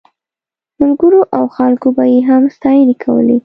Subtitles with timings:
[0.79, 3.37] ملګرو او خلکو به یې هم ستاینې کولې.